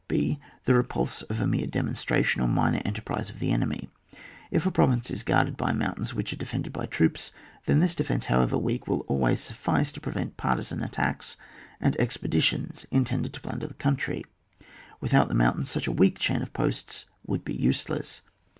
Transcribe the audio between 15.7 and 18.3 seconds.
a weak chain of posts would be useless.